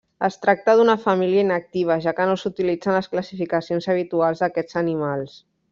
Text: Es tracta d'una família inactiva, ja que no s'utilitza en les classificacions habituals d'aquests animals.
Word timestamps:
Es 0.27 0.35
tracta 0.43 0.73
d'una 0.79 0.95
família 1.03 1.43
inactiva, 1.47 1.97
ja 2.07 2.15
que 2.21 2.27
no 2.31 2.39
s'utilitza 2.45 2.91
en 2.95 2.99
les 2.99 3.13
classificacions 3.13 3.89
habituals 3.95 4.43
d'aquests 4.47 4.81
animals. 4.87 5.43